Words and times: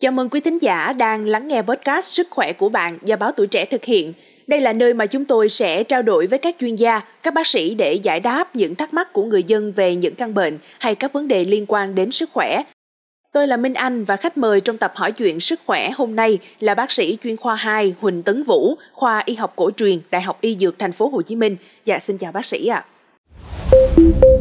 Chào 0.00 0.12
mừng 0.12 0.28
quý 0.28 0.40
thính 0.40 0.58
giả 0.58 0.92
đang 0.92 1.24
lắng 1.24 1.48
nghe 1.48 1.62
podcast 1.62 2.04
Sức 2.04 2.26
khỏe 2.30 2.52
của 2.52 2.68
bạn 2.68 2.98
do 3.02 3.16
báo 3.16 3.32
Tuổi 3.32 3.46
Trẻ 3.46 3.64
thực 3.64 3.84
hiện. 3.84 4.12
Đây 4.46 4.60
là 4.60 4.72
nơi 4.72 4.94
mà 4.94 5.06
chúng 5.06 5.24
tôi 5.24 5.48
sẽ 5.48 5.84
trao 5.84 6.02
đổi 6.02 6.26
với 6.26 6.38
các 6.38 6.56
chuyên 6.60 6.74
gia, 6.74 7.00
các 7.22 7.34
bác 7.34 7.46
sĩ 7.46 7.74
để 7.74 7.92
giải 7.92 8.20
đáp 8.20 8.56
những 8.56 8.74
thắc 8.74 8.94
mắc 8.94 9.12
của 9.12 9.24
người 9.24 9.42
dân 9.42 9.72
về 9.72 9.96
những 9.96 10.14
căn 10.14 10.34
bệnh 10.34 10.58
hay 10.80 10.94
các 10.94 11.12
vấn 11.12 11.28
đề 11.28 11.44
liên 11.44 11.64
quan 11.68 11.94
đến 11.94 12.10
sức 12.10 12.30
khỏe. 12.32 12.62
Tôi 13.32 13.46
là 13.46 13.56
Minh 13.56 13.74
Anh 13.74 14.04
và 14.04 14.16
khách 14.16 14.38
mời 14.38 14.60
trong 14.60 14.78
tập 14.78 14.92
hỏi 14.94 15.12
chuyện 15.12 15.40
sức 15.40 15.60
khỏe 15.66 15.90
hôm 15.90 16.16
nay 16.16 16.38
là 16.60 16.74
bác 16.74 16.92
sĩ 16.92 17.18
chuyên 17.22 17.36
khoa 17.36 17.54
2 17.54 17.94
Huỳnh 18.00 18.22
Tấn 18.22 18.42
Vũ, 18.42 18.74
khoa 18.92 19.22
Y 19.26 19.34
học 19.34 19.52
cổ 19.56 19.70
truyền, 19.70 19.98
Đại 20.10 20.22
học 20.22 20.38
Y 20.40 20.56
Dược 20.56 20.78
Thành 20.78 20.92
phố 20.92 21.08
Hồ 21.08 21.22
Chí 21.22 21.36
Minh. 21.36 21.56
Dạ 21.84 21.98
xin 21.98 22.18
chào 22.18 22.32
bác 22.32 22.44
sĩ 22.44 22.66
ạ. 22.66 22.84
À. 23.70 24.37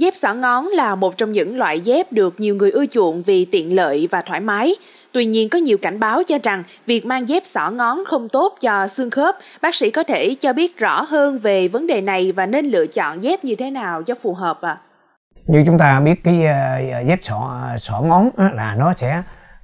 Dép 0.00 0.14
xỏ 0.14 0.34
ngón 0.34 0.66
là 0.66 0.94
một 0.94 1.16
trong 1.16 1.32
những 1.32 1.58
loại 1.58 1.80
dép 1.80 2.12
được 2.12 2.40
nhiều 2.40 2.54
người 2.54 2.70
ưa 2.70 2.86
chuộng 2.86 3.22
vì 3.22 3.46
tiện 3.52 3.76
lợi 3.76 4.08
và 4.10 4.22
thoải 4.22 4.40
mái. 4.40 4.70
Tuy 5.12 5.24
nhiên 5.24 5.48
có 5.48 5.58
nhiều 5.58 5.76
cảnh 5.82 6.00
báo 6.00 6.22
cho 6.26 6.38
rằng 6.42 6.62
việc 6.86 7.06
mang 7.06 7.28
dép 7.28 7.42
xỏ 7.46 7.70
ngón 7.70 7.98
không 8.06 8.28
tốt 8.28 8.52
cho 8.60 8.86
xương 8.86 9.10
khớp. 9.10 9.34
Bác 9.62 9.74
sĩ 9.74 9.90
có 9.90 10.02
thể 10.02 10.36
cho 10.40 10.52
biết 10.52 10.78
rõ 10.78 11.02
hơn 11.02 11.38
về 11.38 11.68
vấn 11.68 11.86
đề 11.86 12.00
này 12.00 12.32
và 12.36 12.46
nên 12.46 12.66
lựa 12.66 12.86
chọn 12.86 13.22
dép 13.22 13.44
như 13.44 13.54
thế 13.58 13.70
nào 13.70 14.02
cho 14.02 14.14
phù 14.22 14.34
hợp 14.34 14.58
ạ? 14.62 14.68
À? 14.70 14.76
Như 15.46 15.62
chúng 15.66 15.78
ta 15.78 16.00
biết 16.00 16.24
cái 16.24 16.34
uh, 16.34 17.08
dép 17.08 17.18
xỏ 17.22 17.66
xỏ 17.80 18.00
ngón 18.00 18.30
là 18.36 18.74
nó 18.74 18.94
sẽ 18.96 19.22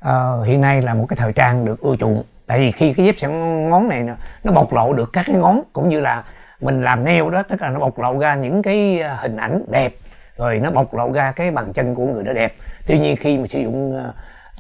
uh, 0.08 0.46
hiện 0.46 0.60
nay 0.60 0.82
là 0.82 0.94
một 0.94 1.06
cái 1.08 1.16
thời 1.16 1.32
trang 1.32 1.64
được 1.64 1.80
ưa 1.80 1.96
chuộng. 2.00 2.22
Tại 2.46 2.58
vì 2.58 2.72
khi 2.72 2.92
cái 2.96 3.06
dép 3.06 3.14
xỏ 3.18 3.28
ngón 3.28 3.88
này 3.88 4.02
nó 4.44 4.52
bộc 4.52 4.72
lộ 4.72 4.92
được 4.92 5.10
các 5.12 5.24
cái 5.26 5.36
ngón 5.36 5.62
cũng 5.72 5.88
như 5.88 6.00
là 6.00 6.24
mình 6.60 6.82
làm 6.82 7.04
neo 7.04 7.30
đó 7.30 7.42
tức 7.42 7.62
là 7.62 7.70
nó 7.70 7.80
bộc 7.80 7.98
lộ 7.98 8.18
ra 8.18 8.34
những 8.34 8.62
cái 8.62 9.00
ờ, 9.00 9.16
hình 9.20 9.36
ảnh 9.36 9.64
đẹp 9.68 9.94
rồi 10.36 10.58
nó 10.58 10.70
bộc 10.70 10.94
lộ 10.94 11.12
ra 11.12 11.32
cái 11.32 11.50
bàn 11.50 11.72
chân 11.72 11.94
của 11.94 12.06
người 12.06 12.24
đó 12.24 12.32
đẹp. 12.32 12.54
Tuy 12.86 12.98
nhiên 12.98 13.16
khi 13.16 13.38
mà 13.38 13.46
sử 13.46 13.60
dụng 13.60 13.96
uh, 13.96 14.14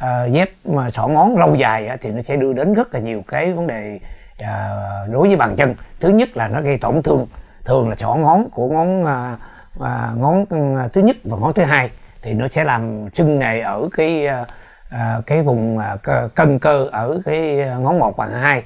uh, 0.04 0.32
dép 0.32 0.50
mà 0.64 0.90
xỏ 0.90 1.06
ngón 1.06 1.36
lâu 1.36 1.54
dài 1.54 1.90
uh, 1.94 2.00
thì 2.00 2.10
nó 2.10 2.22
sẽ 2.22 2.36
đưa 2.36 2.52
đến 2.52 2.74
rất 2.74 2.94
là 2.94 3.00
nhiều 3.00 3.22
cái 3.28 3.52
vấn 3.52 3.66
đề 3.66 4.00
uh, 4.42 5.12
đối 5.12 5.28
với 5.28 5.36
bàn 5.36 5.56
chân. 5.56 5.74
Thứ 6.00 6.08
nhất 6.08 6.36
là 6.36 6.48
nó 6.48 6.60
gây 6.60 6.78
tổn 6.78 7.02
thương. 7.02 7.26
Thường 7.64 7.88
là 7.88 7.96
xỏ 7.96 8.14
ngón 8.14 8.50
của 8.50 8.68
ngón 8.68 9.02
uh, 9.02 9.38
uh, 9.78 10.18
ngón 10.18 10.46
thứ 10.92 11.00
nhất 11.00 11.16
và 11.24 11.36
ngón 11.36 11.52
thứ 11.52 11.62
hai 11.62 11.90
thì 12.22 12.34
nó 12.34 12.48
sẽ 12.48 12.64
làm 12.64 13.10
sưng 13.12 13.38
nề 13.38 13.60
ở 13.60 13.88
cái 13.92 14.26
uh, 14.42 14.48
uh, 14.94 15.26
cái 15.26 15.42
vùng 15.42 15.78
uh, 15.78 16.34
cân 16.34 16.58
cơ 16.58 16.88
ở 16.92 17.20
cái 17.24 17.56
ngón 17.80 17.98
một 17.98 18.16
và 18.16 18.26
hai. 18.26 18.62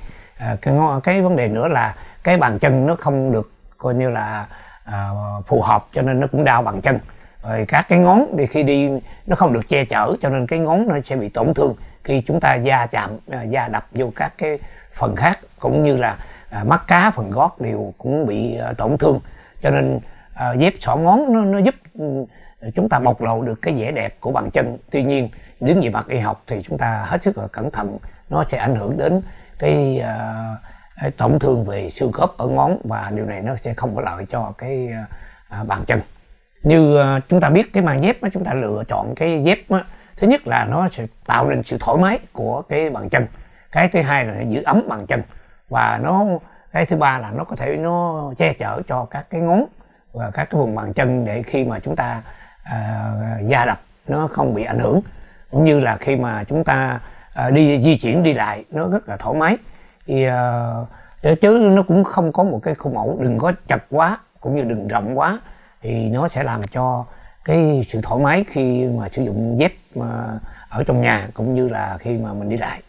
Uh, 0.52 0.62
cái 0.62 0.74
ngón, 0.74 1.00
cái 1.00 1.22
vấn 1.22 1.36
đề 1.36 1.48
nữa 1.48 1.68
là 1.68 1.94
cái 2.24 2.36
bàn 2.36 2.58
chân 2.58 2.86
nó 2.86 2.96
không 3.00 3.32
được 3.32 3.52
coi 3.78 3.94
như 3.94 4.10
là 4.10 4.46
à, 4.86 5.10
phù 5.46 5.62
hợp 5.62 5.86
cho 5.92 6.02
nên 6.02 6.20
nó 6.20 6.26
cũng 6.26 6.44
đau 6.44 6.62
bằng 6.62 6.80
chân. 6.80 6.98
Rồi 7.42 7.64
các 7.68 7.86
cái 7.88 7.98
ngón 7.98 8.26
thì 8.38 8.46
khi 8.46 8.62
đi 8.62 8.90
nó 9.26 9.36
không 9.36 9.52
được 9.52 9.68
che 9.68 9.84
chở 9.84 10.16
cho 10.22 10.28
nên 10.28 10.46
cái 10.46 10.58
ngón 10.58 10.88
nó 10.88 11.00
sẽ 11.00 11.16
bị 11.16 11.28
tổn 11.28 11.54
thương 11.54 11.74
khi 12.04 12.22
chúng 12.26 12.40
ta 12.40 12.54
da 12.54 12.86
chạm 12.86 13.10
à, 13.30 13.42
da 13.42 13.68
đập 13.68 13.86
vô 13.92 14.12
các 14.16 14.32
cái 14.38 14.58
phần 14.94 15.16
khác 15.16 15.38
cũng 15.60 15.82
như 15.82 15.96
là 15.96 16.18
à, 16.50 16.64
mắt 16.64 16.84
cá 16.86 17.10
phần 17.10 17.30
gót 17.30 17.60
đều 17.60 17.94
cũng 17.98 18.26
bị 18.26 18.56
à, 18.56 18.72
tổn 18.78 18.98
thương. 18.98 19.20
Cho 19.62 19.70
nên 19.70 20.00
à, 20.34 20.52
dép 20.52 20.74
xỏ 20.80 20.96
ngón 20.96 21.32
nó, 21.32 21.40
nó 21.40 21.58
giúp 21.58 21.74
ừ, 21.98 22.26
chúng 22.74 22.88
ta 22.88 22.98
bộc 22.98 23.22
lộ 23.22 23.42
được 23.42 23.62
cái 23.62 23.74
vẻ 23.74 23.90
đẹp 23.90 24.16
của 24.20 24.32
bàn 24.32 24.50
chân. 24.50 24.78
Tuy 24.90 25.02
nhiên 25.02 25.28
đứng 25.60 25.80
về 25.80 25.90
mặt 25.90 26.06
y 26.08 26.18
học 26.18 26.42
thì 26.46 26.62
chúng 26.62 26.78
ta 26.78 27.04
hết 27.08 27.22
sức 27.22 27.38
là 27.38 27.46
cẩn 27.46 27.70
thận 27.70 27.98
nó 28.30 28.44
sẽ 28.44 28.58
ảnh 28.58 28.74
hưởng 28.74 28.98
đến 28.98 29.22
cái 29.58 30.02
uh, 30.02 30.58
tổn 31.16 31.38
thương 31.38 31.64
về 31.64 31.90
xương 31.90 32.12
khớp 32.12 32.30
ở 32.38 32.46
ngón 32.46 32.78
và 32.84 33.10
điều 33.14 33.24
này 33.24 33.42
nó 33.42 33.56
sẽ 33.56 33.74
không 33.74 33.96
có 33.96 34.02
lợi 34.02 34.26
cho 34.30 34.52
cái 34.58 34.88
à, 35.48 35.64
bàn 35.64 35.80
chân. 35.86 36.00
Như 36.62 36.98
à, 36.98 37.20
chúng 37.28 37.40
ta 37.40 37.50
biết 37.50 37.72
cái 37.72 37.82
màng 37.82 38.02
dép 38.02 38.16
chúng 38.32 38.44
ta 38.44 38.54
lựa 38.54 38.82
chọn 38.88 39.14
cái 39.14 39.42
dép 39.44 39.58
thứ 40.16 40.26
nhất 40.26 40.46
là 40.46 40.64
nó 40.64 40.88
sẽ 40.88 41.06
tạo 41.26 41.48
nên 41.48 41.62
sự 41.62 41.76
thoải 41.80 41.98
mái 41.98 42.18
của 42.32 42.62
cái 42.62 42.90
bàn 42.90 43.08
chân. 43.08 43.26
Cái 43.72 43.88
thứ 43.92 44.02
hai 44.02 44.24
là 44.24 44.34
nó 44.34 44.50
giữ 44.50 44.62
ấm 44.62 44.82
bàn 44.88 45.06
chân. 45.06 45.22
Và 45.68 46.00
nó 46.02 46.24
cái 46.72 46.86
thứ 46.86 46.96
ba 46.96 47.18
là 47.18 47.30
nó 47.30 47.44
có 47.44 47.56
thể 47.56 47.76
nó 47.76 48.32
che 48.38 48.52
chở 48.52 48.82
cho 48.88 49.04
các 49.04 49.26
cái 49.30 49.40
ngón 49.40 49.64
và 50.12 50.30
các 50.30 50.44
cái 50.50 50.60
vùng 50.60 50.74
bàn 50.74 50.92
chân 50.92 51.24
để 51.24 51.42
khi 51.42 51.64
mà 51.64 51.78
chúng 51.78 51.96
ta 51.96 52.22
uh, 52.62 53.48
da 53.48 53.64
đập 53.64 53.80
nó 54.08 54.28
không 54.32 54.54
bị 54.54 54.64
ảnh 54.64 54.78
hưởng. 54.78 55.00
Cũng 55.50 55.64
như 55.64 55.80
là 55.80 55.96
khi 55.96 56.16
mà 56.16 56.44
chúng 56.44 56.64
ta 56.64 57.00
uh, 57.46 57.52
đi 57.52 57.82
di 57.82 57.98
chuyển 57.98 58.22
đi 58.22 58.34
lại 58.34 58.64
nó 58.70 58.88
rất 58.88 59.08
là 59.08 59.16
thoải 59.16 59.36
mái 59.38 59.56
thì 60.06 60.26
uh, 60.26 61.40
chứ 61.40 61.48
nó 61.50 61.82
cũng 61.82 62.04
không 62.04 62.32
có 62.32 62.42
một 62.42 62.60
cái 62.62 62.74
khung 62.74 62.96
ẩu, 62.96 63.18
đừng 63.20 63.38
có 63.38 63.52
chặt 63.68 63.78
quá 63.90 64.18
cũng 64.40 64.56
như 64.56 64.62
đừng 64.62 64.88
rộng 64.88 65.18
quá 65.18 65.40
thì 65.82 65.90
nó 65.90 66.28
sẽ 66.28 66.42
làm 66.42 66.62
cho 66.72 67.04
cái 67.44 67.84
sự 67.88 68.00
thoải 68.02 68.20
mái 68.22 68.44
khi 68.48 68.84
mà 68.98 69.08
sử 69.12 69.22
dụng 69.22 69.56
dép 69.60 69.72
mà 69.94 70.38
ở 70.68 70.84
trong 70.84 71.00
nhà 71.00 71.28
cũng 71.34 71.54
như 71.54 71.68
là 71.68 71.98
khi 72.00 72.10
mà 72.10 72.32
mình 72.32 72.48
đi 72.48 72.56
lại. 72.56 72.82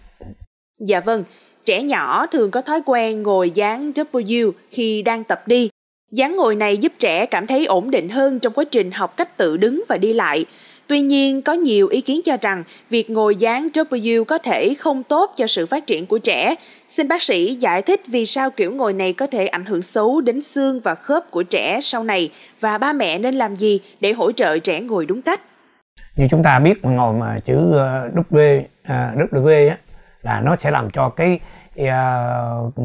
Dạ 0.79 0.99
vâng, 0.99 1.23
trẻ 1.65 1.83
nhỏ 1.83 2.25
thường 2.27 2.51
có 2.51 2.61
thói 2.61 2.81
quen 2.85 3.23
ngồi 3.23 3.51
dáng 3.51 3.91
W 3.91 4.51
khi 4.71 5.01
đang 5.01 5.23
tập 5.23 5.43
đi. 5.45 5.69
Dáng 6.11 6.35
ngồi 6.35 6.55
này 6.55 6.77
giúp 6.77 6.91
trẻ 6.99 7.25
cảm 7.25 7.47
thấy 7.47 7.65
ổn 7.65 7.91
định 7.91 8.09
hơn 8.09 8.39
trong 8.39 8.53
quá 8.53 8.63
trình 8.71 8.91
học 8.91 9.17
cách 9.17 9.37
tự 9.37 9.57
đứng 9.57 9.83
và 9.89 9.97
đi 9.97 10.13
lại. 10.13 10.45
Tuy 10.87 10.99
nhiên, 10.99 11.41
có 11.41 11.53
nhiều 11.53 11.87
ý 11.87 12.01
kiến 12.01 12.21
cho 12.25 12.37
rằng 12.41 12.63
việc 12.89 13.09
ngồi 13.09 13.35
dáng 13.35 13.67
W 13.73 14.23
có 14.23 14.37
thể 14.37 14.75
không 14.79 15.03
tốt 15.03 15.33
cho 15.37 15.47
sự 15.47 15.65
phát 15.65 15.87
triển 15.87 16.05
của 16.05 16.17
trẻ. 16.17 16.55
Xin 16.87 17.07
bác 17.07 17.21
sĩ 17.21 17.57
giải 17.59 17.81
thích 17.81 18.01
vì 18.07 18.25
sao 18.25 18.49
kiểu 18.51 18.71
ngồi 18.71 18.93
này 18.93 19.13
có 19.13 19.27
thể 19.27 19.47
ảnh 19.47 19.65
hưởng 19.65 19.81
xấu 19.81 20.21
đến 20.21 20.41
xương 20.41 20.79
và 20.83 20.95
khớp 20.95 21.23
của 21.31 21.43
trẻ 21.43 21.79
sau 21.81 22.03
này 22.03 22.29
và 22.61 22.77
ba 22.77 22.93
mẹ 22.93 23.19
nên 23.19 23.35
làm 23.35 23.55
gì 23.55 23.79
để 24.01 24.13
hỗ 24.13 24.31
trợ 24.31 24.57
trẻ 24.57 24.81
ngồi 24.81 25.05
đúng 25.05 25.21
cách. 25.21 25.41
Như 26.15 26.27
chúng 26.31 26.43
ta 26.43 26.59
biết 26.59 26.85
ngồi 26.85 27.13
mà 27.13 27.39
chữ 27.45 27.53
ờ, 27.73 28.09
W, 28.31 28.61
à, 28.83 29.13
W 29.31 29.69
á, 29.69 29.77
là 30.21 30.41
nó 30.41 30.55
sẽ 30.55 30.71
làm 30.71 30.89
cho 30.93 31.09
cái 31.09 31.39
à, 31.75 32.23
ừ, 32.75 32.83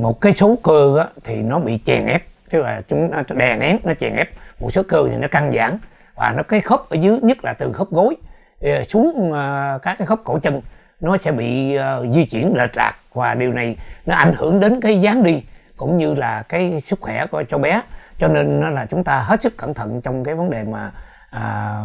một 0.00 0.20
cái 0.20 0.32
số 0.32 0.58
cơ 0.62 1.06
thì 1.24 1.34
nó 1.34 1.58
bị 1.58 1.78
chèn 1.86 2.06
ép 2.06 2.22
tức 2.50 2.58
là 2.58 2.82
chúng 2.88 3.10
đè 3.36 3.56
nén 3.56 3.78
nó 3.84 3.92
chèn 4.00 4.16
ép 4.16 4.28
một 4.60 4.70
số 4.72 4.82
cơ 4.88 4.98
thì 5.10 5.16
nó 5.16 5.28
căng 5.30 5.52
giãn 5.56 5.78
và 6.18 6.32
nó 6.36 6.42
cái 6.42 6.60
khớp 6.60 6.88
ở 6.88 6.96
dưới 7.00 7.18
nhất 7.22 7.44
là 7.44 7.52
từ 7.52 7.72
khớp 7.72 7.90
gối 7.90 8.16
ờ, 8.60 8.84
xuống 8.84 9.32
ờ, 9.32 9.78
các 9.82 9.98
cái 9.98 10.06
khớp 10.06 10.18
cổ 10.24 10.38
chân 10.38 10.60
nó 11.00 11.16
sẽ 11.16 11.32
bị 11.32 11.74
ờ, 11.74 12.06
di 12.14 12.24
chuyển 12.24 12.54
lệch 12.56 12.76
lạc. 12.76 12.94
Và 13.14 13.34
điều 13.34 13.52
này 13.52 13.76
nó 14.06 14.16
ảnh 14.16 14.34
hưởng 14.36 14.60
đến 14.60 14.80
cái 14.80 15.00
dáng 15.00 15.22
đi 15.22 15.42
cũng 15.76 15.96
như 15.98 16.14
là 16.14 16.42
cái 16.42 16.80
sức 16.80 17.00
khỏe 17.00 17.26
của 17.26 17.42
cho 17.48 17.58
bé. 17.58 17.82
Cho 18.18 18.28
nên 18.28 18.60
là 18.74 18.86
chúng 18.86 19.04
ta 19.04 19.20
hết 19.20 19.42
sức 19.42 19.56
cẩn 19.56 19.74
thận 19.74 20.00
trong 20.00 20.24
cái 20.24 20.34
vấn 20.34 20.50
đề 20.50 20.64
mà 20.64 20.92
à, 21.30 21.78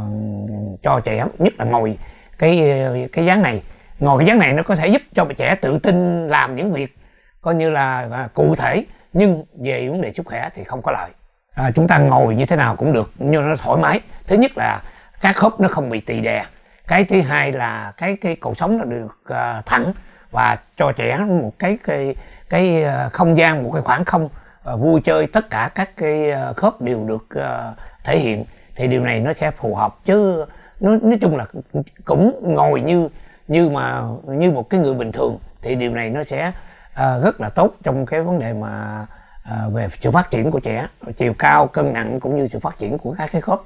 cho 0.84 1.00
trẻ 1.00 1.26
nhất 1.40 1.54
là 1.58 1.66
ngồi 1.66 1.98
cái 2.38 2.82
cái 3.12 3.26
dáng 3.26 3.42
này. 3.42 3.64
Ngồi 4.00 4.20
cái 4.20 4.28
dáng 4.28 4.40
này 4.40 4.54
nó 4.54 4.64
có 4.64 4.76
thể 4.76 4.88
giúp 4.88 5.02
cho 5.14 5.26
trẻ 5.38 5.56
tự 5.62 5.80
tin 5.80 6.28
làm 6.28 6.56
những 6.56 6.74
việc 6.74 6.98
coi 7.42 7.56
như 7.56 7.70
là 7.70 8.08
à, 8.12 8.30
cụ 8.34 8.56
thể 8.56 8.84
nhưng 9.14 9.46
về 9.60 9.90
vấn 9.90 10.02
đề 10.02 10.14
sức 10.14 10.26
khỏe 10.26 10.50
thì 10.56 10.64
không 10.64 10.82
có 10.82 10.92
lợi 10.92 11.10
à, 11.54 11.72
chúng 11.76 11.88
ta 11.88 11.98
ngồi 11.98 12.36
như 12.36 12.46
thế 12.46 12.56
nào 12.56 12.76
cũng 12.76 12.94
được 12.94 13.12
nhưng 13.18 13.50
nó 13.50 13.56
thoải 13.56 13.82
mái. 13.82 14.00
Thứ 14.28 14.36
nhất 14.36 14.52
là 14.56 14.82
các 15.22 15.36
khớp 15.36 15.60
nó 15.60 15.68
không 15.68 15.90
bị 15.90 16.00
tì 16.00 16.22
đè. 16.22 16.46
Cái 16.88 17.06
thứ 17.06 17.22
hai 17.22 17.52
là 17.52 17.94
cái 17.98 18.18
cái 18.22 18.36
cột 18.36 18.58
sống 18.58 18.78
nó 18.78 18.84
được 18.84 19.24
uh, 19.30 19.66
thẳng 19.66 19.94
và 20.32 20.58
cho 20.78 20.92
trẻ 20.92 21.18
một 21.18 21.52
cái 21.60 21.78
cái 21.84 22.16
cái 22.50 22.84
uh, 22.84 23.14
không 23.14 23.38
gian 23.38 23.64
một 23.64 23.72
cái 23.74 23.82
khoảng 23.82 24.06
không 24.06 24.26
uh, 24.26 24.80
vui 24.80 25.02
chơi. 25.02 25.28
Tất 25.28 25.50
cả 25.50 25.70
các 25.76 25.90
cái 25.98 26.32
uh, 26.50 26.56
khớp 26.56 26.82
đều 26.82 27.04
được 27.08 27.28
uh, 27.40 27.78
thể 28.04 28.20
hiện. 28.20 28.46
Thì 28.76 28.88
điều 28.88 29.04
này 29.04 29.20
nó 29.20 29.34
sẽ 29.34 29.52
phù 29.52 29.76
hợp. 29.76 29.96
Chứ 30.06 30.46
nó 30.80 30.92
nói 31.02 31.18
chung 31.22 31.38
là 31.38 31.46
cũng 32.06 32.40
ngồi 32.42 32.82
như 32.82 33.10
như 33.48 33.70
mà 33.70 34.02
như 34.28 34.52
một 34.52 34.70
cái 34.70 34.80
người 34.80 34.94
bình 34.94 35.12
thường. 35.12 35.38
Thì 35.62 35.76
điều 35.76 35.92
này 35.92 36.10
nó 36.10 36.24
sẽ 36.24 36.48
uh, 36.92 37.24
rất 37.24 37.42
là 37.42 37.50
tốt 37.50 37.76
trong 37.84 38.06
cái 38.06 38.22
vấn 38.22 38.40
đề 38.40 38.54
mà 38.54 39.06
về 39.74 39.88
sự 40.02 40.12
phát 40.12 40.32
triển 40.32 40.52
của 40.52 40.60
trẻ 40.60 40.88
chiều 41.18 41.34
cao 41.40 41.68
cân 41.68 41.94
nặng 41.94 42.20
cũng 42.22 42.38
như 42.38 42.48
sự 42.48 42.60
phát 42.60 42.80
triển 42.80 42.98
của 42.98 43.16
các 43.18 43.30
cái 43.32 43.42
khớp. 43.42 43.60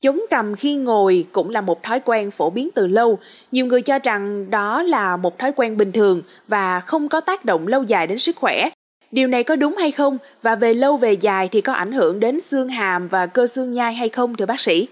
Chống 0.00 0.20
cầm 0.30 0.54
khi 0.54 0.76
ngồi 0.76 1.26
cũng 1.32 1.50
là 1.50 1.60
một 1.60 1.82
thói 1.82 2.00
quen 2.00 2.30
phổ 2.30 2.50
biến 2.50 2.68
từ 2.74 2.86
lâu. 2.86 3.18
Nhiều 3.52 3.66
người 3.66 3.82
cho 3.82 3.98
rằng 4.02 4.50
đó 4.50 4.82
là 4.82 5.16
một 5.16 5.38
thói 5.38 5.52
quen 5.56 5.76
bình 5.76 5.92
thường 5.92 6.22
và 6.48 6.80
không 6.80 7.08
có 7.08 7.20
tác 7.20 7.44
động 7.44 7.66
lâu 7.66 7.82
dài 7.82 8.06
đến 8.06 8.18
sức 8.18 8.36
khỏe. 8.36 8.68
Điều 9.12 9.28
này 9.28 9.44
có 9.44 9.56
đúng 9.56 9.76
hay 9.76 9.90
không 9.90 10.18
và 10.42 10.54
về 10.54 10.74
lâu 10.74 10.96
về 10.96 11.12
dài 11.12 11.48
thì 11.52 11.60
có 11.60 11.72
ảnh 11.72 11.92
hưởng 11.92 12.20
đến 12.20 12.40
xương 12.40 12.68
hàm 12.68 13.08
và 13.08 13.26
cơ 13.26 13.46
xương 13.46 13.70
nhai 13.70 13.94
hay 13.94 14.08
không 14.08 14.34
thưa 14.34 14.46
bác 14.46 14.60
sĩ? 14.60 14.88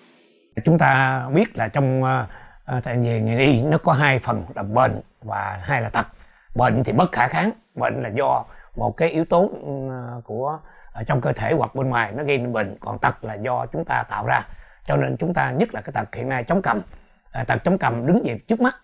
Chúng 0.65 0.79
ta 0.79 1.23
biết 1.35 1.57
là 1.57 1.69
trong 1.69 2.03
uh, 2.03 2.09
tại 2.85 2.97
về 2.97 3.21
ngành 3.21 3.39
y 3.39 3.63
nó 3.63 3.79
có 3.79 3.93
hai 3.93 4.21
phần 4.27 4.45
là 4.55 4.63
bệnh 4.63 5.01
và 5.23 5.61
hai 5.63 5.83
là 5.83 5.89
tật. 5.89 6.07
Bệnh 6.55 6.83
thì 6.85 6.93
bất 6.93 7.13
khả 7.13 7.29
kháng 7.29 7.51
bệnh 7.75 8.03
là 8.03 8.11
do 8.17 8.45
một 8.77 8.97
cái 8.97 9.09
yếu 9.09 9.25
tố 9.25 9.51
ừ, 9.63 9.71
của 10.25 10.59
ở 10.93 11.05
trong 11.05 11.21
cơ 11.21 11.33
thể 11.33 11.53
hoặc 11.53 11.75
bên 11.75 11.89
ngoài 11.89 12.13
nó 12.13 12.25
gây 12.25 12.39
nên 12.39 12.53
bệnh 12.53 12.77
còn 12.81 12.99
tật 12.99 13.25
là 13.25 13.35
do 13.35 13.67
chúng 13.67 13.85
ta 13.85 14.05
tạo 14.11 14.27
ra. 14.27 14.43
Cho 14.85 14.97
nên 14.97 15.17
chúng 15.17 15.35
ta 15.35 15.51
nhất 15.51 15.75
là 15.75 15.81
cái 15.81 15.93
tật 15.93 16.15
hiện 16.15 16.29
nay 16.29 16.45
chống 16.45 16.63
cầm 16.63 16.83
à, 17.31 17.41
ờ, 17.41 17.45
tật 17.45 17.65
chống 17.65 17.79
cầm 17.79 18.07
đứng 18.07 18.23
về 18.25 18.39
trước 18.49 18.61
mắt 18.61 18.77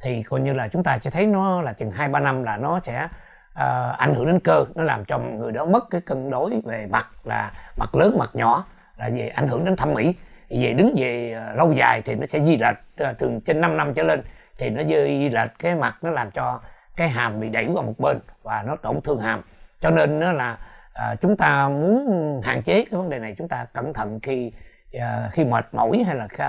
thì 0.00 0.22
coi 0.22 0.40
như 0.40 0.52
là 0.52 0.68
chúng 0.68 0.82
ta 0.82 0.98
sẽ 0.98 1.10
thấy 1.10 1.26
nó 1.26 1.62
là 1.62 1.72
chừng 1.72 1.90
hai 1.90 2.08
ba 2.08 2.20
năm 2.20 2.42
là 2.42 2.56
nó 2.56 2.80
sẽ 2.80 3.08
à, 3.54 3.94
ảnh 3.98 4.14
hưởng 4.14 4.26
đến 4.26 4.40
cơ 4.40 4.64
nó 4.74 4.84
làm 4.84 5.04
cho 5.04 5.18
người 5.18 5.52
đó 5.52 5.64
mất 5.64 5.84
cái 5.90 6.00
cân 6.00 6.30
đối 6.30 6.60
về 6.64 6.86
mặt 6.90 7.06
là 7.24 7.52
mặt 7.76 7.94
lớn 7.94 8.16
mặt 8.18 8.30
nhỏ 8.32 8.64
là 8.96 9.08
về 9.08 9.28
ảnh 9.28 9.48
hưởng 9.48 9.64
đến 9.64 9.76
thẩm 9.76 9.94
mỹ. 9.94 10.14
Về 10.50 10.72
đứng 10.72 10.94
về 10.96 11.40
lâu 11.54 11.72
dài 11.72 12.02
thì 12.02 12.14
nó 12.14 12.26
sẽ 12.26 12.40
di 12.44 12.56
lệch 12.56 12.76
thường 13.18 13.40
trên 13.40 13.60
5 13.60 13.76
năm 13.76 13.94
trở 13.94 14.02
lên 14.02 14.22
thì 14.58 14.70
nó 14.70 14.82
di 14.84 15.28
lệch 15.28 15.50
cái 15.58 15.74
mặt 15.74 15.96
nó 16.02 16.10
làm 16.10 16.30
cho 16.30 16.60
cái 16.96 17.08
hàm 17.08 17.40
bị 17.40 17.48
đẩy 17.48 17.66
qua 17.74 17.82
một 17.82 17.94
bên 17.98 18.18
và 18.42 18.62
nó 18.66 18.76
tổn 18.76 19.00
thương 19.00 19.20
hàm. 19.20 19.42
Cho 19.80 19.90
nên 19.90 20.20
nó 20.20 20.32
là 20.32 20.58
à, 20.94 21.14
chúng 21.20 21.36
ta 21.36 21.68
muốn 21.68 22.40
hạn 22.44 22.62
chế 22.62 22.84
cái 22.84 22.98
vấn 22.98 23.10
đề 23.10 23.18
này 23.18 23.34
chúng 23.38 23.48
ta 23.48 23.66
cẩn 23.72 23.92
thận 23.92 24.20
khi 24.22 24.52
à, 24.92 25.30
khi 25.32 25.44
mệt 25.44 25.66
mỏi 25.72 26.02
hay 26.06 26.14
là 26.14 26.28
khi, 26.28 26.44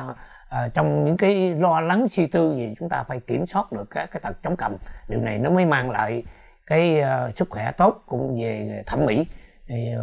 à, 0.50 0.70
trong 0.74 1.06
những 1.06 1.18
cái 1.18 1.56
lo 1.56 1.80
lắng 1.80 2.08
suy 2.08 2.28
tư 2.28 2.56
gì 2.56 2.76
chúng 2.80 2.90
ta 2.90 3.04
phải 3.04 3.20
kiểm 3.20 3.46
soát 3.48 3.72
được 3.72 3.90
cái 3.90 4.08
cái 4.08 4.20
tật 4.24 4.38
chống 4.44 4.56
cầm 4.56 4.76
điều 5.08 5.20
này 5.20 5.38
nó 5.38 5.50
mới 5.50 5.66
mang 5.66 5.92
lại 5.92 6.24
cái 6.68 7.02
à, 7.02 7.32
sức 7.36 7.50
khỏe 7.50 7.72
tốt 7.72 8.04
cũng 8.06 8.42
về 8.42 8.84
thẩm 8.86 9.06
mỹ. 9.06 9.28
Thì, 9.68 9.94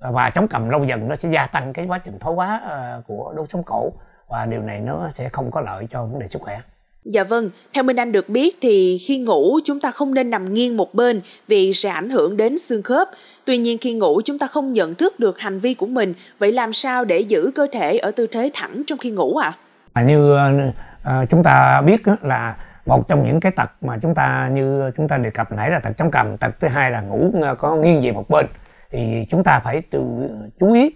à, 0.00 0.10
và 0.10 0.30
chống 0.30 0.48
cầm 0.48 0.68
lâu 0.68 0.84
dần 0.84 1.08
nó 1.08 1.16
sẽ 1.16 1.28
gia 1.28 1.46
tăng 1.46 1.72
cái 1.72 1.86
quá 1.86 1.98
trình 1.98 2.18
thoái 2.18 2.34
hóa 2.34 2.60
à, 2.70 3.00
của 3.06 3.32
đốt 3.36 3.50
sống 3.50 3.62
cổ 3.66 3.92
và 4.28 4.46
điều 4.46 4.62
này 4.62 4.80
nó 4.80 5.10
sẽ 5.14 5.28
không 5.28 5.50
có 5.50 5.60
lợi 5.60 5.86
cho 5.90 6.04
vấn 6.04 6.18
đề 6.18 6.28
sức 6.28 6.42
khỏe. 6.42 6.60
Dạ 7.04 7.24
vâng, 7.24 7.50
theo 7.74 7.84
Minh 7.84 7.96
Anh 7.96 8.12
được 8.12 8.28
biết 8.28 8.56
thì 8.62 8.98
khi 9.06 9.18
ngủ 9.18 9.58
chúng 9.64 9.80
ta 9.80 9.90
không 9.90 10.14
nên 10.14 10.30
nằm 10.30 10.54
nghiêng 10.54 10.76
một 10.76 10.94
bên 10.94 11.20
vì 11.48 11.72
sẽ 11.72 11.90
ảnh 11.90 12.10
hưởng 12.10 12.36
đến 12.36 12.58
xương 12.58 12.82
khớp. 12.82 13.08
Tuy 13.44 13.58
nhiên 13.58 13.78
khi 13.80 13.92
ngủ 13.94 14.20
chúng 14.24 14.38
ta 14.38 14.46
không 14.46 14.72
nhận 14.72 14.94
thức 14.94 15.20
được 15.20 15.38
hành 15.38 15.58
vi 15.58 15.74
của 15.74 15.86
mình, 15.86 16.14
vậy 16.38 16.52
làm 16.52 16.72
sao 16.72 17.04
để 17.04 17.18
giữ 17.18 17.50
cơ 17.54 17.66
thể 17.72 17.98
ở 17.98 18.10
tư 18.16 18.26
thế 18.32 18.50
thẳng 18.54 18.82
trong 18.86 18.98
khi 18.98 19.10
ngủ 19.10 19.36
ạ? 19.36 19.52
À? 19.92 20.02
như 20.02 20.36
à, 21.02 21.24
chúng 21.30 21.42
ta 21.42 21.82
biết 21.86 22.00
là 22.22 22.56
một 22.86 23.08
trong 23.08 23.26
những 23.26 23.40
cái 23.40 23.52
tật 23.56 23.70
mà 23.80 23.98
chúng 24.02 24.14
ta 24.14 24.50
như 24.52 24.90
chúng 24.96 25.08
ta 25.08 25.16
đề 25.16 25.30
cập 25.30 25.52
nãy 25.52 25.70
là 25.70 25.78
tật 25.78 25.90
chống 25.98 26.10
cằm, 26.10 26.36
tật 26.36 26.50
thứ 26.60 26.68
hai 26.68 26.90
là 26.90 27.00
ngủ 27.00 27.32
à, 27.42 27.54
có 27.54 27.76
nghiêng 27.76 28.00
về 28.02 28.12
một 28.12 28.30
bên 28.30 28.46
thì 28.90 29.26
chúng 29.30 29.44
ta 29.44 29.60
phải 29.64 29.82
từ 29.90 30.00
chú 30.60 30.72
ý 30.72 30.90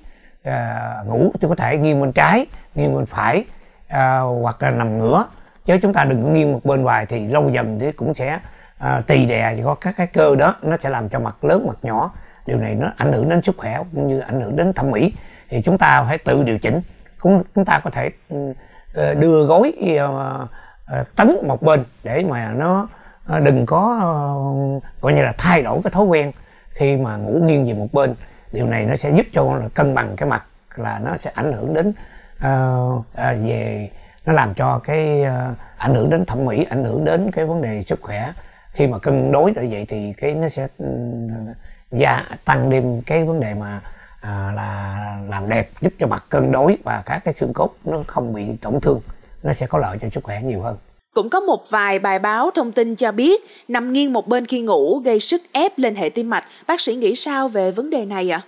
à, 0.44 0.94
ngủ 1.06 1.32
chứ 1.40 1.48
có 1.48 1.54
thể 1.54 1.76
nghiêng 1.76 2.00
bên 2.00 2.12
trái, 2.12 2.46
nghiêng 2.74 2.94
bên 2.94 3.06
phải 3.06 3.44
à, 3.88 4.18
hoặc 4.18 4.62
là 4.62 4.70
nằm 4.70 4.98
ngửa 4.98 5.24
chứ 5.68 5.78
chúng 5.82 5.92
ta 5.92 6.04
đừng 6.04 6.22
có 6.22 6.28
nghiêng 6.28 6.52
một 6.52 6.64
bên 6.64 6.82
hoài 6.82 7.06
thì 7.06 7.28
lâu 7.28 7.50
dần 7.50 7.78
thì 7.80 7.92
cũng 7.92 8.14
sẽ 8.14 8.38
à, 8.78 9.02
tỳ 9.06 9.26
đè 9.26 9.56
có 9.64 9.74
các 9.74 9.94
cái 9.96 10.06
cơ 10.06 10.34
đó 10.34 10.56
nó 10.62 10.76
sẽ 10.76 10.88
làm 10.88 11.08
cho 11.08 11.18
mặt 11.18 11.44
lớn 11.44 11.66
mặt 11.66 11.76
nhỏ. 11.82 12.10
Điều 12.46 12.58
này 12.58 12.74
nó 12.74 12.92
ảnh 12.96 13.12
hưởng 13.12 13.28
đến 13.28 13.42
sức 13.42 13.56
khỏe 13.58 13.78
cũng 13.94 14.06
như 14.06 14.20
ảnh 14.20 14.40
hưởng 14.40 14.56
đến 14.56 14.72
thẩm 14.72 14.90
mỹ. 14.90 15.14
Thì 15.48 15.62
chúng 15.62 15.78
ta 15.78 16.04
phải 16.08 16.18
tự 16.18 16.42
điều 16.42 16.58
chỉnh. 16.58 16.80
Cũng 17.20 17.42
chúng 17.54 17.64
ta 17.64 17.80
có 17.84 17.90
thể 17.90 18.10
uh, 18.34 18.56
đưa 19.18 19.44
gối 19.44 19.72
uh, 19.80 19.98
ờ, 19.98 20.40
uh, 20.42 20.50
ờ, 20.86 21.04
tấn 21.16 21.36
một 21.46 21.62
bên 21.62 21.84
để 22.04 22.24
mà 22.28 22.52
nó 22.52 22.88
uh, 23.36 23.42
đừng 23.42 23.66
có 23.66 24.00
uh, 24.76 24.82
gọi 25.00 25.12
như 25.12 25.22
là 25.22 25.32
thay 25.38 25.62
đổi 25.62 25.80
cái 25.84 25.90
thói 25.90 26.04
quen 26.04 26.32
khi 26.70 26.96
mà 26.96 27.16
ngủ 27.16 27.40
nghiêng 27.42 27.66
về 27.66 27.74
một 27.74 27.88
bên. 27.92 28.14
Điều 28.52 28.66
này 28.66 28.86
nó 28.86 28.96
sẽ 28.96 29.10
giúp 29.10 29.26
cho 29.32 29.60
cân 29.74 29.94
bằng 29.94 30.16
cái 30.16 30.28
mặt 30.28 30.44
là 30.74 30.98
nó 30.98 31.16
sẽ 31.16 31.30
ảnh 31.34 31.52
hưởng 31.52 31.74
đến 31.74 31.88
uh, 31.88 32.98
uh, 32.98 33.04
về 33.16 33.90
nó 34.28 34.34
làm 34.34 34.54
cho 34.54 34.80
cái 34.84 35.22
uh, 35.22 35.58
ảnh 35.78 35.94
hưởng 35.94 36.10
đến 36.10 36.24
thẩm 36.26 36.44
mỹ 36.44 36.66
ảnh 36.70 36.84
hưởng 36.84 37.04
đến 37.04 37.30
cái 37.32 37.44
vấn 37.44 37.62
đề 37.62 37.82
sức 37.82 37.98
khỏe. 38.02 38.32
Khi 38.72 38.86
mà 38.86 38.98
cân 38.98 39.32
đối 39.32 39.52
như 39.52 39.68
vậy 39.70 39.86
thì 39.88 40.12
cái 40.16 40.34
nó 40.34 40.48
sẽ 40.48 40.64
uh, 40.64 41.56
gia 41.92 42.24
tăng 42.44 42.70
thêm 42.70 43.02
cái 43.02 43.24
vấn 43.24 43.40
đề 43.40 43.54
mà 43.54 43.80
à, 44.20 44.52
là 44.56 44.98
làm 45.28 45.48
đẹp 45.48 45.70
giúp 45.80 45.92
cho 45.98 46.06
mặt 46.06 46.24
cân 46.28 46.52
đối 46.52 46.78
và 46.84 47.02
các 47.06 47.18
cái 47.24 47.34
xương 47.34 47.52
cốt 47.52 47.74
nó 47.84 48.04
không 48.06 48.34
bị 48.34 48.56
tổn 48.60 48.80
thương 48.80 49.00
nó 49.42 49.52
sẽ 49.52 49.66
có 49.66 49.78
lợi 49.78 49.98
cho 50.00 50.08
sức 50.08 50.24
khỏe 50.24 50.42
nhiều 50.42 50.62
hơn. 50.62 50.76
Cũng 51.14 51.30
có 51.30 51.40
một 51.40 51.70
vài 51.70 51.98
bài 51.98 52.18
báo 52.18 52.50
thông 52.54 52.72
tin 52.72 52.96
cho 52.96 53.12
biết 53.12 53.40
nằm 53.68 53.92
nghiêng 53.92 54.12
một 54.12 54.28
bên 54.28 54.46
khi 54.46 54.60
ngủ 54.60 54.98
gây 54.98 55.20
sức 55.20 55.42
ép 55.52 55.72
lên 55.76 55.94
hệ 55.94 56.10
tim 56.10 56.30
mạch. 56.30 56.44
Bác 56.66 56.80
sĩ 56.80 56.94
nghĩ 56.94 57.14
sao 57.14 57.48
về 57.48 57.70
vấn 57.70 57.90
đề 57.90 58.04
này 58.04 58.30
ạ? 58.30 58.40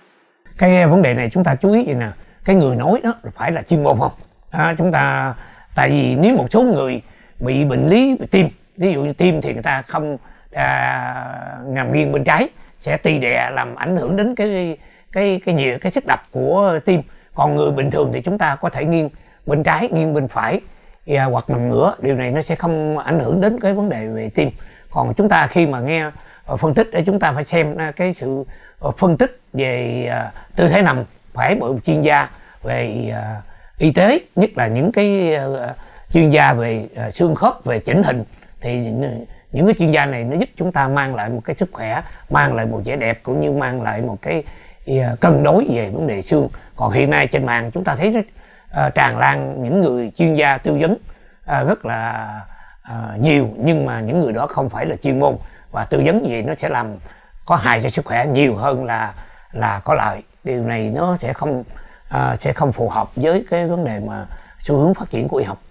Cái 0.57 0.87
vấn 0.87 1.01
đề 1.01 1.13
này 1.13 1.29
chúng 1.33 1.43
ta 1.43 1.55
chú 1.55 1.73
ý 1.73 1.83
vậy 1.85 1.95
nè 1.95 2.11
cái 2.45 2.55
người 2.55 2.75
nói 2.75 2.99
đó 3.03 3.13
phải 3.35 3.51
là 3.51 3.61
chuyên 3.61 3.83
môn 3.83 3.99
không 3.99 4.11
à, 4.51 4.75
chúng 4.77 4.91
ta 4.91 5.33
tại 5.75 5.89
vì 5.89 6.15
nếu 6.15 6.35
một 6.35 6.47
số 6.51 6.61
người 6.61 7.01
bị 7.39 7.65
bệnh 7.65 7.87
lý 7.87 8.17
về 8.19 8.25
tim 8.31 8.49
ví 8.77 8.93
dụ 8.93 9.03
như 9.03 9.13
tim 9.13 9.41
thì 9.41 9.53
người 9.53 9.63
ta 9.63 9.81
không 9.81 10.17
à, 10.53 11.57
nằm 11.67 11.93
nghiêng 11.93 12.11
bên 12.11 12.23
trái 12.23 12.49
sẽ 12.79 12.97
tì 12.97 13.19
đè 13.19 13.49
làm 13.53 13.75
ảnh 13.75 13.97
hưởng 13.97 14.15
đến 14.15 14.35
cái 14.35 14.77
cái 15.11 15.41
cái 15.45 15.55
nhiều 15.55 15.77
cái 15.81 15.91
sức 15.91 16.03
đập 16.07 16.23
của 16.31 16.79
tim. 16.85 17.01
Còn 17.33 17.55
người 17.55 17.71
bình 17.71 17.91
thường 17.91 18.11
thì 18.13 18.21
chúng 18.21 18.37
ta 18.37 18.55
có 18.55 18.69
thể 18.69 18.85
nghiêng 18.85 19.09
bên 19.45 19.63
trái 19.63 19.89
nghiêng 19.91 20.13
bên 20.13 20.27
phải 20.27 20.61
à, 21.07 21.23
hoặc 21.23 21.49
nằm 21.49 21.69
ngửa. 21.69 21.95
Điều 22.01 22.15
này 22.15 22.31
nó 22.31 22.41
sẽ 22.41 22.55
không 22.55 22.97
ảnh 22.97 23.19
hưởng 23.19 23.41
đến 23.41 23.59
cái 23.59 23.73
vấn 23.73 23.89
đề 23.89 24.07
về 24.07 24.29
tim. 24.35 24.49
Còn 24.91 25.13
chúng 25.13 25.29
ta 25.29 25.47
khi 25.47 25.65
mà 25.65 25.79
nghe 25.79 26.11
ờ, 26.45 26.57
phân 26.57 26.73
tích 26.73 26.89
để 26.91 27.03
chúng 27.05 27.19
ta 27.19 27.31
phải 27.31 27.45
xem 27.45 27.77
à, 27.77 27.91
cái 27.95 28.13
sự 28.13 28.43
ờ, 28.79 28.91
phân 28.91 29.17
tích 29.17 29.39
về 29.53 30.05
à, 30.11 30.31
tư 30.55 30.67
thế 30.67 30.81
nằm 30.81 31.03
phải 31.33 31.55
bởi 31.55 31.73
chuyên 31.85 32.01
gia 32.01 32.29
về 32.63 33.09
uh, 33.09 33.50
y 33.81 33.91
tế 33.91 34.19
nhất 34.35 34.49
là 34.55 34.67
những 34.67 34.91
cái 34.91 35.35
ờ, 35.35 35.55
ờ, 35.55 35.73
chuyên 36.13 36.29
gia 36.29 36.53
về 36.53 36.87
ờ, 36.95 37.11
xương 37.11 37.35
khớp 37.35 37.65
về 37.65 37.79
chỉnh 37.79 38.03
hình 38.03 38.23
thì 38.61 38.77
những 39.51 39.65
cái 39.65 39.75
chuyên 39.79 39.91
gia 39.91 40.05
này 40.05 40.23
nó 40.23 40.37
giúp 40.37 40.49
chúng 40.55 40.71
ta 40.71 40.87
mang 40.87 41.15
lại 41.15 41.29
một 41.29 41.41
cái 41.45 41.55
sức 41.55 41.69
khỏe 41.71 42.01
mang 42.29 42.53
lại 42.53 42.65
một 42.65 42.81
vẻ 42.85 42.95
đẹp 42.95 43.19
cũng 43.23 43.41
như 43.41 43.51
mang 43.51 43.81
lại 43.81 44.01
một 44.01 44.17
cái 44.21 44.43
cân 45.19 45.43
đối 45.43 45.67
về 45.69 45.89
vấn 45.89 46.07
đề 46.07 46.21
xương. 46.21 46.47
Còn 46.75 46.91
hiện 46.91 47.09
nay 47.09 47.27
trên 47.27 47.45
mạng 47.45 47.71
chúng 47.73 47.83
ta 47.83 47.95
thấy 47.95 48.11
rất, 48.11 48.25
uh, 48.87 48.95
tràn 48.95 49.17
lan 49.17 49.63
những 49.63 49.81
người 49.81 50.11
chuyên 50.15 50.35
gia 50.35 50.57
tư 50.57 50.77
vấn 50.79 50.91
uh, 50.91 51.67
rất 51.67 51.85
là 51.85 52.29
uh, 52.91 53.19
nhiều 53.21 53.49
nhưng 53.57 53.85
mà 53.85 53.99
những 53.99 54.19
người 54.19 54.33
đó 54.33 54.47
không 54.47 54.69
phải 54.69 54.85
là 54.85 54.95
chuyên 54.95 55.19
môn. 55.19 55.35
Và 55.71 55.85
tư 55.85 56.01
vấn 56.05 56.25
gì 56.25 56.41
nó 56.41 56.55
sẽ 56.55 56.69
làm 56.69 56.87
có 57.45 57.55
hại 57.55 57.81
cho 57.83 57.89
sức 57.89 58.05
khỏe 58.05 58.25
nhiều 58.25 58.55
hơn 58.55 58.85
là 58.85 59.13
là 59.51 59.79
có 59.79 59.93
lợi. 59.93 60.23
Điều 60.43 60.63
này 60.63 60.91
nó 60.95 61.17
sẽ 61.17 61.33
không 61.33 61.63
à, 62.11 62.37
sẽ 62.43 62.53
không 62.53 62.71
phù 62.73 62.89
hợp 62.89 63.11
với 63.15 63.43
cái 63.49 63.67
vấn 63.67 63.85
đề 63.85 63.99
mà 64.07 64.27
xu 64.67 64.77
hướng 64.77 64.93
phát 64.93 65.05
triển 65.09 65.27
của 65.27 65.37
y 65.37 65.45
học. 65.45 65.61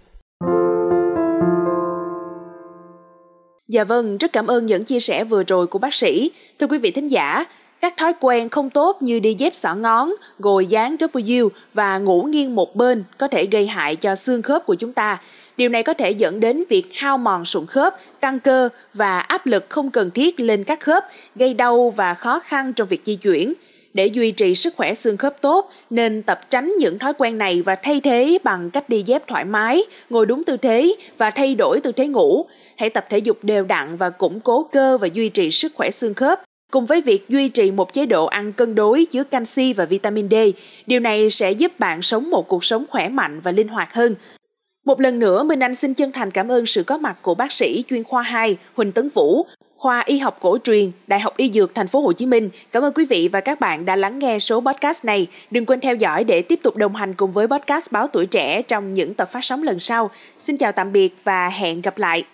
Dạ 3.68 3.84
vâng, 3.84 4.18
rất 4.18 4.32
cảm 4.32 4.46
ơn 4.46 4.66
những 4.66 4.84
chia 4.84 5.00
sẻ 5.00 5.24
vừa 5.24 5.42
rồi 5.42 5.66
của 5.66 5.78
bác 5.78 5.94
sĩ. 5.94 6.30
Thưa 6.58 6.66
quý 6.66 6.78
vị 6.78 6.90
thính 6.90 7.10
giả, 7.10 7.44
các 7.80 7.94
thói 7.96 8.12
quen 8.20 8.48
không 8.48 8.70
tốt 8.70 9.02
như 9.02 9.20
đi 9.20 9.34
dép 9.34 9.54
xỏ 9.54 9.74
ngón, 9.74 10.14
gồi 10.38 10.66
dán 10.66 10.96
W 10.96 11.48
và 11.74 11.98
ngủ 11.98 12.22
nghiêng 12.22 12.54
một 12.54 12.76
bên 12.76 13.04
có 13.18 13.28
thể 13.28 13.46
gây 13.46 13.66
hại 13.66 13.96
cho 13.96 14.14
xương 14.14 14.42
khớp 14.42 14.66
của 14.66 14.74
chúng 14.74 14.92
ta. 14.92 15.18
Điều 15.56 15.68
này 15.68 15.82
có 15.82 15.94
thể 15.94 16.10
dẫn 16.10 16.40
đến 16.40 16.64
việc 16.68 16.84
hao 16.96 17.18
mòn 17.18 17.44
sụn 17.44 17.66
khớp, 17.66 17.94
căng 18.20 18.40
cơ 18.40 18.68
và 18.94 19.20
áp 19.20 19.46
lực 19.46 19.66
không 19.68 19.90
cần 19.90 20.10
thiết 20.10 20.40
lên 20.40 20.64
các 20.64 20.80
khớp, 20.80 21.04
gây 21.34 21.54
đau 21.54 21.90
và 21.90 22.14
khó 22.14 22.40
khăn 22.40 22.72
trong 22.72 22.88
việc 22.88 23.02
di 23.04 23.16
chuyển. 23.16 23.54
Để 23.94 24.06
duy 24.06 24.32
trì 24.32 24.54
sức 24.54 24.74
khỏe 24.76 24.94
xương 24.94 25.16
khớp 25.16 25.40
tốt, 25.40 25.70
nên 25.90 26.22
tập 26.22 26.40
tránh 26.50 26.72
những 26.78 26.98
thói 26.98 27.12
quen 27.18 27.38
này 27.38 27.62
và 27.62 27.74
thay 27.74 28.00
thế 28.00 28.38
bằng 28.44 28.70
cách 28.70 28.88
đi 28.88 29.02
dép 29.06 29.26
thoải 29.26 29.44
mái, 29.44 29.82
ngồi 30.10 30.26
đúng 30.26 30.44
tư 30.44 30.56
thế 30.56 30.94
và 31.18 31.30
thay 31.30 31.54
đổi 31.54 31.80
tư 31.80 31.92
thế 31.92 32.06
ngủ. 32.06 32.46
Hãy 32.76 32.90
tập 32.90 33.06
thể 33.10 33.18
dục 33.18 33.38
đều 33.42 33.64
đặn 33.64 33.96
và 33.96 34.10
củng 34.10 34.40
cố 34.40 34.68
cơ 34.72 34.98
và 34.98 35.08
duy 35.12 35.28
trì 35.28 35.50
sức 35.50 35.72
khỏe 35.74 35.90
xương 35.90 36.14
khớp. 36.14 36.40
Cùng 36.70 36.86
với 36.86 37.00
việc 37.00 37.28
duy 37.28 37.48
trì 37.48 37.70
một 37.70 37.92
chế 37.92 38.06
độ 38.06 38.26
ăn 38.26 38.52
cân 38.52 38.74
đối 38.74 39.04
chứa 39.04 39.24
canxi 39.24 39.72
và 39.72 39.84
vitamin 39.84 40.28
D, 40.30 40.34
điều 40.86 41.00
này 41.00 41.30
sẽ 41.30 41.52
giúp 41.52 41.72
bạn 41.78 42.02
sống 42.02 42.30
một 42.30 42.48
cuộc 42.48 42.64
sống 42.64 42.84
khỏe 42.88 43.08
mạnh 43.08 43.40
và 43.40 43.52
linh 43.52 43.68
hoạt 43.68 43.94
hơn. 43.94 44.14
Một 44.84 45.00
lần 45.00 45.18
nữa, 45.18 45.42
Minh 45.42 45.62
Anh 45.62 45.74
xin 45.74 45.94
chân 45.94 46.12
thành 46.12 46.30
cảm 46.30 46.48
ơn 46.48 46.66
sự 46.66 46.82
có 46.82 46.98
mặt 46.98 47.16
của 47.22 47.34
bác 47.34 47.52
sĩ 47.52 47.84
chuyên 47.88 48.04
khoa 48.04 48.22
2 48.22 48.56
Huỳnh 48.74 48.92
Tấn 48.92 49.08
Vũ 49.08 49.46
khoa 49.80 50.02
Y 50.06 50.18
học 50.18 50.36
cổ 50.40 50.58
truyền, 50.64 50.90
Đại 51.06 51.20
học 51.20 51.36
Y 51.36 51.50
Dược 51.52 51.74
Thành 51.74 51.88
phố 51.88 52.00
Hồ 52.00 52.12
Chí 52.12 52.26
Minh. 52.26 52.50
Cảm 52.72 52.82
ơn 52.82 52.92
quý 52.94 53.04
vị 53.04 53.28
và 53.32 53.40
các 53.40 53.60
bạn 53.60 53.84
đã 53.84 53.96
lắng 53.96 54.18
nghe 54.18 54.38
số 54.38 54.60
podcast 54.60 55.04
này. 55.04 55.26
Đừng 55.50 55.66
quên 55.66 55.80
theo 55.80 55.94
dõi 55.94 56.24
để 56.24 56.42
tiếp 56.42 56.60
tục 56.62 56.76
đồng 56.76 56.94
hành 56.94 57.14
cùng 57.14 57.32
với 57.32 57.46
podcast 57.48 57.92
Báo 57.92 58.06
Tuổi 58.06 58.26
Trẻ 58.26 58.62
trong 58.62 58.94
những 58.94 59.14
tập 59.14 59.28
phát 59.32 59.44
sóng 59.44 59.62
lần 59.62 59.78
sau. 59.78 60.10
Xin 60.38 60.56
chào 60.56 60.72
tạm 60.72 60.92
biệt 60.92 61.14
và 61.24 61.48
hẹn 61.48 61.82
gặp 61.82 61.98
lại. 61.98 62.24